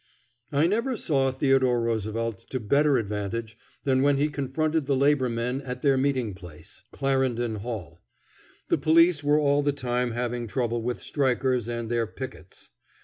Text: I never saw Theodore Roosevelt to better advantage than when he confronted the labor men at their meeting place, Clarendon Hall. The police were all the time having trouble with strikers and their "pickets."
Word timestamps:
I 0.51 0.65
never 0.65 0.97
saw 0.97 1.29
Theodore 1.29 1.79
Roosevelt 1.79 2.49
to 2.49 2.59
better 2.59 2.97
advantage 2.97 3.55
than 3.83 4.01
when 4.01 4.17
he 4.17 4.29
confronted 4.29 4.87
the 4.87 4.95
labor 4.95 5.29
men 5.29 5.61
at 5.61 5.83
their 5.83 5.95
meeting 5.95 6.33
place, 6.33 6.83
Clarendon 6.91 7.57
Hall. 7.57 8.01
The 8.69 8.79
police 8.79 9.23
were 9.23 9.37
all 9.37 9.61
the 9.61 9.71
time 9.73 10.13
having 10.13 10.47
trouble 10.47 10.81
with 10.81 11.03
strikers 11.03 11.67
and 11.69 11.87
their 11.87 12.07
"pickets." 12.07 12.69